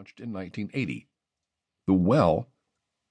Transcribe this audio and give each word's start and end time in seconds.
launched 0.00 0.18
in 0.18 0.32
1980. 0.32 1.06
The 1.86 1.92
Well, 1.92 2.46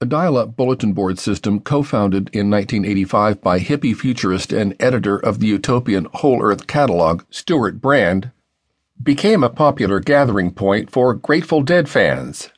a 0.00 0.04
dial 0.04 0.36
up 0.36 0.56
bulletin 0.56 0.92
board 0.94 1.16
system 1.16 1.60
co 1.60 1.84
founded 1.84 2.28
in 2.32 2.50
1985 2.50 3.40
by 3.40 3.60
hippie 3.60 3.94
futurist 3.94 4.52
and 4.52 4.74
editor 4.80 5.16
of 5.16 5.38
the 5.38 5.46
utopian 5.46 6.08
Whole 6.12 6.42
Earth 6.42 6.66
catalog, 6.66 7.22
Stewart 7.30 7.80
Brand, 7.80 8.32
became 9.00 9.44
a 9.44 9.48
popular 9.48 10.00
gathering 10.00 10.50
point 10.50 10.90
for 10.90 11.14
Grateful 11.14 11.62
Dead 11.62 11.88
fans. 11.88 12.50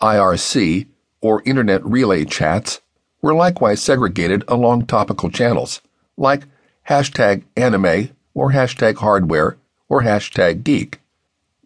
IRC, 0.00 0.86
or 1.20 1.42
Internet 1.44 1.84
Relay 1.84 2.24
Chats, 2.24 2.80
were 3.20 3.34
likewise 3.34 3.82
segregated 3.82 4.42
along 4.48 4.86
topical 4.86 5.28
channels, 5.28 5.82
like 6.16 6.44
hashtag 6.88 7.42
anime 7.58 8.08
or 8.32 8.52
hashtag 8.52 8.96
hardware 8.96 9.58
or 9.86 10.00
hashtag 10.00 10.64
geek. 10.64 11.00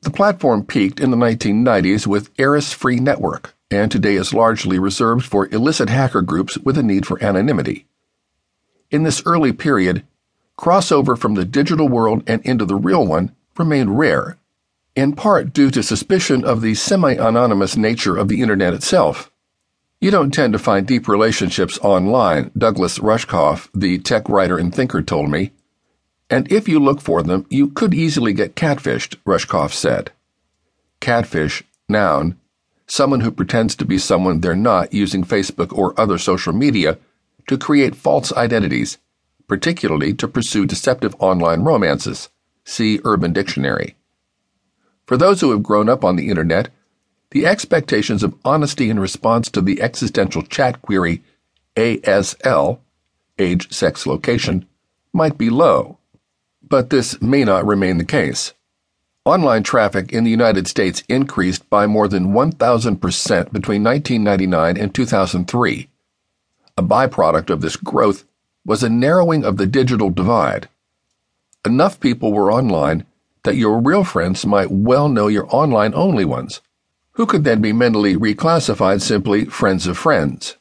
The 0.02 0.10
platform 0.10 0.64
peaked 0.64 1.00
in 1.00 1.10
the 1.10 1.16
1990s 1.16 2.06
with 2.06 2.30
Eris 2.38 2.72
Free 2.72 2.98
Network 2.98 3.54
and 3.72 3.90
today 3.90 4.16
is 4.16 4.34
largely 4.34 4.78
reserved 4.78 5.24
for 5.24 5.48
illicit 5.52 5.88
hacker 5.88 6.22
groups 6.22 6.58
with 6.58 6.76
a 6.76 6.82
need 6.82 7.06
for 7.06 7.22
anonymity. 7.24 7.86
In 8.90 9.02
this 9.02 9.22
early 9.24 9.52
period, 9.52 10.04
crossover 10.58 11.16
from 11.16 11.34
the 11.34 11.44
digital 11.44 11.88
world 11.88 12.22
and 12.26 12.42
into 12.44 12.66
the 12.66 12.74
real 12.74 13.06
one 13.06 13.34
remained 13.56 13.98
rare, 13.98 14.36
in 14.94 15.14
part 15.14 15.52
due 15.52 15.70
to 15.70 15.82
suspicion 15.82 16.44
of 16.44 16.60
the 16.60 16.74
semi 16.74 17.14
anonymous 17.14 17.76
nature 17.76 18.16
of 18.16 18.28
the 18.28 18.42
Internet 18.42 18.74
itself. 18.74 19.30
You 20.00 20.10
don't 20.10 20.34
tend 20.34 20.52
to 20.52 20.58
find 20.58 20.86
deep 20.86 21.08
relationships 21.08 21.78
online, 21.78 22.50
Douglas 22.58 22.98
Rushkoff, 22.98 23.68
the 23.72 23.98
tech 23.98 24.28
writer 24.28 24.58
and 24.58 24.74
thinker, 24.74 25.00
told 25.00 25.30
me. 25.30 25.52
And 26.32 26.50
if 26.50 26.66
you 26.66 26.80
look 26.80 27.02
for 27.02 27.22
them, 27.22 27.44
you 27.50 27.68
could 27.68 27.92
easily 27.92 28.32
get 28.32 28.56
catfished, 28.56 29.16
Rushkoff 29.26 29.74
said. 29.74 30.12
Catfish, 30.98 31.62
noun, 31.90 32.38
someone 32.86 33.20
who 33.20 33.30
pretends 33.30 33.76
to 33.76 33.84
be 33.84 33.98
someone 33.98 34.40
they're 34.40 34.56
not 34.56 34.94
using 34.94 35.24
Facebook 35.24 35.76
or 35.76 35.92
other 36.00 36.16
social 36.16 36.54
media 36.54 36.96
to 37.48 37.58
create 37.58 37.94
false 37.94 38.32
identities, 38.32 38.96
particularly 39.46 40.14
to 40.14 40.26
pursue 40.26 40.64
deceptive 40.64 41.14
online 41.18 41.64
romances. 41.64 42.30
See 42.64 42.98
Urban 43.04 43.34
Dictionary. 43.34 43.94
For 45.04 45.18
those 45.18 45.42
who 45.42 45.50
have 45.50 45.62
grown 45.62 45.90
up 45.90 46.02
on 46.02 46.16
the 46.16 46.30
internet, 46.30 46.70
the 47.32 47.44
expectations 47.44 48.22
of 48.22 48.38
honesty 48.42 48.88
in 48.88 48.98
response 48.98 49.50
to 49.50 49.60
the 49.60 49.82
existential 49.82 50.40
chat 50.40 50.80
query 50.80 51.22
ASL, 51.76 52.78
age, 53.38 53.70
sex, 53.70 54.06
location, 54.06 54.64
might 55.12 55.36
be 55.36 55.50
low. 55.50 55.98
But 56.68 56.90
this 56.90 57.20
may 57.20 57.44
not 57.44 57.66
remain 57.66 57.98
the 57.98 58.04
case. 58.04 58.54
Online 59.24 59.62
traffic 59.62 60.12
in 60.12 60.24
the 60.24 60.30
United 60.30 60.66
States 60.66 61.04
increased 61.08 61.68
by 61.70 61.86
more 61.86 62.08
than 62.08 62.32
1,000% 62.32 63.52
between 63.52 63.84
1999 63.84 64.76
and 64.76 64.94
2003. 64.94 65.88
A 66.76 66.82
byproduct 66.82 67.50
of 67.50 67.60
this 67.60 67.76
growth 67.76 68.24
was 68.64 68.82
a 68.82 68.88
narrowing 68.88 69.44
of 69.44 69.58
the 69.58 69.66
digital 69.66 70.10
divide. 70.10 70.68
Enough 71.64 72.00
people 72.00 72.32
were 72.32 72.50
online 72.50 73.04
that 73.44 73.56
your 73.56 73.80
real 73.80 74.04
friends 74.04 74.46
might 74.46 74.70
well 74.70 75.08
know 75.08 75.28
your 75.28 75.46
online 75.54 75.94
only 75.94 76.24
ones, 76.24 76.60
who 77.12 77.26
could 77.26 77.44
then 77.44 77.60
be 77.60 77.72
mentally 77.72 78.16
reclassified 78.16 79.00
simply 79.00 79.44
friends 79.44 79.86
of 79.86 79.98
friends. 79.98 80.56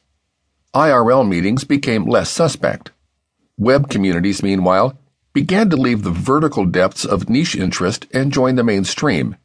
IRL 0.74 1.28
meetings 1.28 1.64
became 1.64 2.06
less 2.06 2.30
suspect. 2.30 2.90
Web 3.58 3.88
communities, 3.88 4.42
meanwhile, 4.42 4.98
began 5.32 5.70
to 5.70 5.76
leave 5.76 6.02
the 6.02 6.10
vertical 6.10 6.66
depths 6.66 7.04
of 7.04 7.28
niche 7.28 7.56
interest 7.56 8.06
and 8.12 8.32
join 8.32 8.56
the 8.56 8.64
mainstream. 8.64 9.36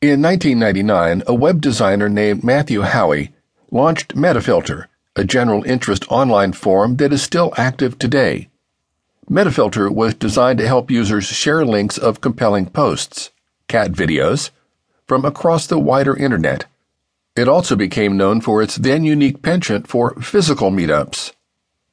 In 0.00 0.22
1999, 0.22 1.22
a 1.26 1.34
web 1.34 1.60
designer 1.60 2.08
named 2.08 2.42
Matthew 2.42 2.82
Haughey 2.82 3.32
launched 3.70 4.16
Metafilter, 4.16 4.86
a 5.14 5.24
general 5.24 5.62
interest 5.64 6.10
online 6.10 6.52
forum 6.52 6.96
that 6.96 7.12
is 7.12 7.22
still 7.22 7.52
active 7.56 7.98
today. 7.98 8.48
Metafilter 9.30 9.92
was 9.92 10.14
designed 10.14 10.58
to 10.58 10.66
help 10.66 10.90
users 10.90 11.24
share 11.24 11.64
links 11.64 11.96
of 11.96 12.20
compelling 12.20 12.66
posts, 12.66 13.30
cat 13.68 13.92
videos, 13.92 14.50
from 15.06 15.24
across 15.24 15.66
the 15.66 15.78
wider 15.78 16.16
internet. 16.16 16.66
It 17.36 17.46
also 17.46 17.76
became 17.76 18.16
known 18.16 18.40
for 18.40 18.60
its 18.62 18.76
then 18.76 19.04
unique 19.04 19.42
penchant 19.42 19.86
for 19.86 20.14
physical 20.20 20.70
meetups. 20.70 21.32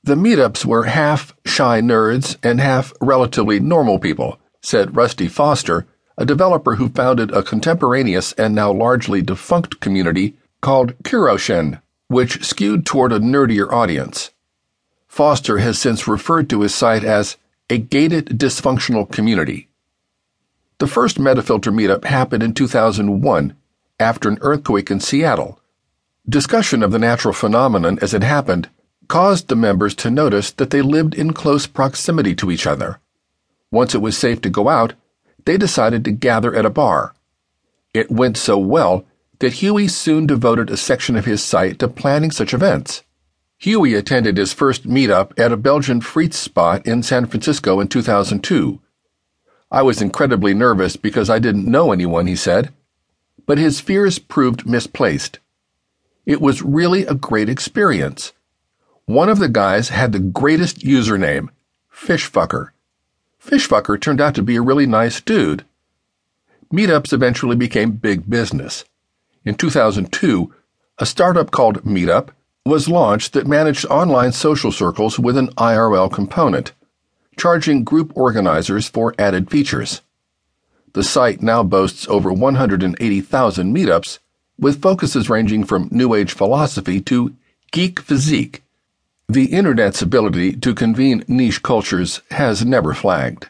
The 0.03 0.15
meetups 0.15 0.63
were 0.63 0.83
half 0.83 1.35
shy 1.45 1.81
nerds 1.81 2.37
and 2.43 2.61
half 2.61 2.93
relatively 3.01 3.59
normal 3.59 3.99
people, 3.99 4.39
said 4.61 4.95
Rusty 4.95 5.27
Foster, 5.27 5.85
a 6.17 6.25
developer 6.25 6.75
who 6.75 6.89
founded 6.89 7.31
a 7.31 7.43
contemporaneous 7.43 8.33
and 8.33 8.55
now 8.55 8.71
largely 8.71 9.21
defunct 9.21 9.79
community 9.79 10.35
called 10.61 10.97
Kuro5hin, 11.03 11.81
which 12.07 12.43
skewed 12.45 12.85
toward 12.85 13.11
a 13.11 13.19
nerdier 13.19 13.71
audience. 13.71 14.31
Foster 15.07 15.57
has 15.57 15.77
since 15.77 16.07
referred 16.07 16.49
to 16.49 16.61
his 16.61 16.73
site 16.73 17.03
as 17.03 17.37
a 17.69 17.77
gated 17.77 18.27
dysfunctional 18.27 19.11
community. 19.11 19.67
The 20.79 20.87
first 20.87 21.17
Metafilter 21.17 21.73
meetup 21.73 22.05
happened 22.05 22.43
in 22.43 22.53
2001 22.53 23.55
after 23.99 24.29
an 24.29 24.37
earthquake 24.41 24.91
in 24.91 24.99
Seattle. 24.99 25.59
Discussion 26.29 26.83
of 26.83 26.91
the 26.91 26.99
natural 26.99 27.33
phenomenon 27.33 27.97
as 28.01 28.13
it 28.13 28.23
happened 28.23 28.69
caused 29.07 29.47
the 29.47 29.55
members 29.55 29.95
to 29.95 30.09
notice 30.09 30.51
that 30.51 30.69
they 30.69 30.81
lived 30.81 31.15
in 31.15 31.33
close 31.33 31.67
proximity 31.67 32.35
to 32.35 32.51
each 32.51 32.67
other. 32.67 32.99
Once 33.71 33.93
it 33.93 34.01
was 34.01 34.17
safe 34.17 34.41
to 34.41 34.49
go 34.49 34.69
out, 34.69 34.93
they 35.45 35.57
decided 35.57 36.03
to 36.05 36.11
gather 36.11 36.55
at 36.55 36.65
a 36.65 36.69
bar. 36.69 37.13
It 37.93 38.11
went 38.11 38.37
so 38.37 38.57
well 38.57 39.05
that 39.39 39.53
Haughey 39.53 39.89
soon 39.89 40.25
devoted 40.27 40.69
a 40.69 40.77
section 40.77 41.15
of 41.15 41.25
his 41.25 41.43
site 41.43 41.79
to 41.79 41.87
planning 41.87 42.31
such 42.31 42.53
events. 42.53 43.03
Haughey 43.61 43.97
attended 43.97 44.37
his 44.37 44.53
first 44.53 44.87
meetup 44.87 45.37
at 45.39 45.51
a 45.51 45.57
Belgian 45.57 46.01
frites 46.01 46.35
spot 46.35 46.85
in 46.85 47.01
San 47.01 47.25
Francisco 47.25 47.79
in 47.79 47.87
2002. 47.87 48.79
I 49.71 49.81
was 49.81 50.01
incredibly 50.01 50.53
nervous 50.53 50.95
because 50.95 51.29
I 51.29 51.39
didn't 51.39 51.69
know 51.69 51.91
anyone, 51.91 52.27
he 52.27 52.35
said. 52.35 52.73
But 53.45 53.57
his 53.57 53.79
fears 53.79 54.19
proved 54.19 54.67
misplaced. 54.67 55.39
It 56.25 56.41
was 56.41 56.61
really 56.61 57.05
a 57.05 57.13
great 57.13 57.49
experience. 57.49 58.33
One 59.07 59.29
of 59.29 59.39
the 59.39 59.47
guys 59.47 59.87
had 59.87 60.11
the 60.11 60.19
greatest 60.19 60.79
username, 60.79 61.47
Fishfucker. 61.89 62.71
Fishfucker 63.41 64.01
turned 64.01 64.19
out 64.19 64.35
to 64.35 64.41
be 64.41 64.57
a 64.57 64.61
really 64.61 64.85
nice 64.85 65.21
dude. 65.21 65.63
Meetups 66.73 67.13
eventually 67.13 67.55
became 67.55 67.91
big 67.91 68.29
business. 68.29 68.83
In 69.45 69.55
2002, 69.55 70.53
a 70.97 71.05
startup 71.05 71.51
called 71.51 71.85
Meetup 71.85 72.31
was 72.65 72.89
launched 72.89 73.31
that 73.31 73.47
managed 73.47 73.85
online 73.85 74.33
social 74.33 74.73
circles 74.73 75.17
with 75.17 75.37
an 75.37 75.53
IRL 75.55 76.11
component, 76.11 76.73
charging 77.37 77.85
group 77.85 78.11
organizers 78.13 78.89
for 78.89 79.15
added 79.17 79.49
features. 79.49 80.01
The 80.91 81.03
site 81.03 81.41
now 81.41 81.63
boasts 81.63 82.09
over 82.09 82.33
180,000 82.33 83.73
meetups, 83.73 84.19
with 84.59 84.81
focuses 84.81 85.29
ranging 85.29 85.63
from 85.63 85.87
New 85.91 86.13
Age 86.13 86.33
philosophy 86.33 86.99
to 87.03 87.33
geek 87.71 88.01
physique. 88.01 88.63
The 89.29 89.45
Internet's 89.45 90.01
ability 90.01 90.53
to 90.57 90.73
convene 90.73 91.23
niche 91.27 91.61
cultures 91.61 92.21
has 92.31 92.65
never 92.65 92.93
flagged. 92.93 93.49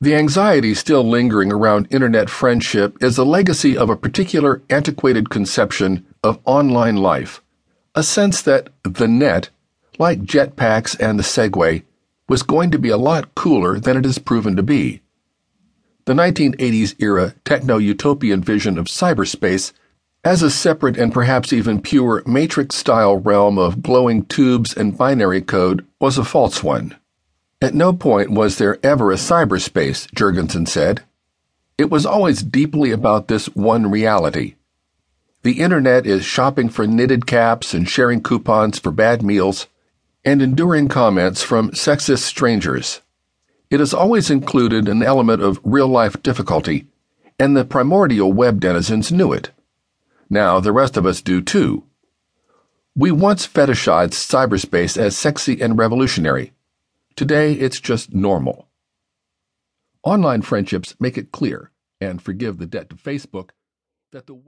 The 0.00 0.14
anxiety 0.14 0.74
still 0.74 1.02
lingering 1.02 1.52
around 1.52 1.88
Internet 1.90 2.30
friendship 2.30 3.02
is 3.02 3.18
a 3.18 3.24
legacy 3.24 3.76
of 3.76 3.90
a 3.90 3.96
particular 3.96 4.62
antiquated 4.70 5.30
conception 5.30 6.06
of 6.22 6.38
online 6.44 6.96
life 6.96 7.42
a 7.94 8.02
sense 8.02 8.42
that 8.42 8.70
the 8.82 9.08
net, 9.08 9.50
like 9.98 10.22
jetpacks 10.22 10.98
and 11.00 11.18
the 11.18 11.22
Segway, 11.22 11.82
was 12.28 12.42
going 12.42 12.70
to 12.70 12.78
be 12.78 12.88
a 12.88 12.96
lot 12.96 13.34
cooler 13.34 13.80
than 13.80 13.96
it 13.96 14.04
has 14.04 14.18
proven 14.18 14.54
to 14.56 14.62
be. 14.62 15.02
The 16.04 16.12
1980s 16.12 16.94
era 17.00 17.34
techno 17.44 17.78
utopian 17.78 18.42
vision 18.42 18.78
of 18.78 18.86
cyberspace 18.86 19.72
as 20.24 20.42
a 20.42 20.50
separate 20.50 20.96
and 20.96 21.12
perhaps 21.12 21.52
even 21.52 21.80
pure 21.80 22.22
matrix 22.26 22.76
style 22.76 23.16
realm 23.16 23.58
of 23.58 23.82
glowing 23.82 24.24
tubes 24.26 24.76
and 24.76 24.96
binary 24.96 25.40
code 25.40 25.86
was 26.00 26.18
a 26.18 26.24
false 26.24 26.62
one. 26.62 26.96
At 27.62 27.74
no 27.74 27.92
point 27.92 28.30
was 28.30 28.58
there 28.58 28.78
ever 28.82 29.12
a 29.12 29.16
cyberspace, 29.16 30.10
Jurgenson 30.14 30.66
said. 30.66 31.02
It 31.78 31.90
was 31.90 32.06
always 32.06 32.42
deeply 32.42 32.90
about 32.90 33.28
this 33.28 33.46
one 33.46 33.90
reality 33.90 34.54
the 35.42 35.60
internet 35.60 36.06
is 36.06 36.22
shopping 36.22 36.68
for 36.68 36.86
knitted 36.86 37.26
caps 37.26 37.72
and 37.72 37.88
sharing 37.88 38.22
coupons 38.22 38.78
for 38.78 38.90
bad 38.90 39.22
meals 39.22 39.68
and 40.22 40.42
enduring 40.42 40.86
comments 40.86 41.42
from 41.42 41.70
sexist 41.70 42.24
strangers. 42.24 43.00
It 43.70 43.80
has 43.80 43.94
always 43.94 44.30
included 44.30 44.86
an 44.86 45.02
element 45.02 45.42
of 45.42 45.58
real 45.64 45.88
life 45.88 46.22
difficulty, 46.22 46.88
and 47.38 47.56
the 47.56 47.64
primordial 47.64 48.30
web 48.30 48.60
denizens 48.60 49.10
knew 49.10 49.32
it. 49.32 49.50
Now 50.32 50.60
the 50.60 50.72
rest 50.72 50.96
of 50.96 51.04
us 51.04 51.20
do 51.20 51.42
too. 51.42 51.84
We 52.94 53.10
once 53.10 53.48
fetishized 53.48 54.12
cyberspace 54.12 54.96
as 54.96 55.16
sexy 55.16 55.60
and 55.60 55.76
revolutionary. 55.76 56.52
Today 57.16 57.54
it's 57.54 57.80
just 57.80 58.14
normal. 58.14 58.68
Online 60.04 60.42
friendships 60.42 60.94
make 61.00 61.18
it 61.18 61.32
clear, 61.32 61.72
and 62.00 62.22
forgive 62.22 62.58
the 62.58 62.66
debt 62.66 62.88
to 62.90 62.96
Facebook, 62.96 63.50
that 64.12 64.26
the 64.26 64.34